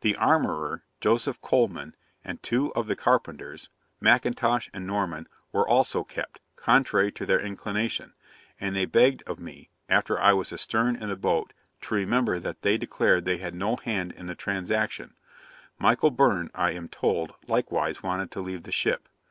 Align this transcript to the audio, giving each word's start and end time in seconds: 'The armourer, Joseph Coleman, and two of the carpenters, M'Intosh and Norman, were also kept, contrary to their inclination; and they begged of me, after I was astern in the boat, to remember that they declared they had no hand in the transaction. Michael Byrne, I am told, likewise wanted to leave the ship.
'The 0.00 0.16
armourer, 0.16 0.82
Joseph 0.98 1.42
Coleman, 1.42 1.94
and 2.24 2.42
two 2.42 2.72
of 2.72 2.86
the 2.86 2.96
carpenters, 2.96 3.68
M'Intosh 4.00 4.70
and 4.72 4.86
Norman, 4.86 5.28
were 5.52 5.68
also 5.68 6.04
kept, 6.04 6.40
contrary 6.56 7.12
to 7.12 7.26
their 7.26 7.38
inclination; 7.38 8.14
and 8.58 8.74
they 8.74 8.86
begged 8.86 9.22
of 9.26 9.38
me, 9.38 9.68
after 9.90 10.18
I 10.18 10.32
was 10.32 10.54
astern 10.54 10.96
in 10.96 11.10
the 11.10 11.16
boat, 11.16 11.52
to 11.82 11.94
remember 11.94 12.38
that 12.38 12.62
they 12.62 12.78
declared 12.78 13.26
they 13.26 13.36
had 13.36 13.54
no 13.54 13.76
hand 13.76 14.12
in 14.12 14.24
the 14.24 14.34
transaction. 14.34 15.16
Michael 15.78 16.12
Byrne, 16.12 16.50
I 16.54 16.70
am 16.70 16.88
told, 16.88 17.34
likewise 17.46 18.02
wanted 18.02 18.30
to 18.30 18.40
leave 18.40 18.62
the 18.62 18.72
ship. 18.72 19.06